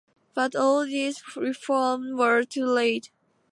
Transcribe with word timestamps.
But 0.33 0.55
all 0.55 0.83
these 0.83 1.21
reforms 1.37 2.15
were 2.15 2.43
too 2.43 2.65
late. 2.65 3.11